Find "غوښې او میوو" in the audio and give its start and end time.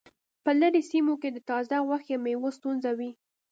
1.87-2.55